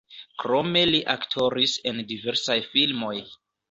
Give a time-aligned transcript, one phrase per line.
[0.43, 3.17] Krome li aktoris en diversaj filmoj.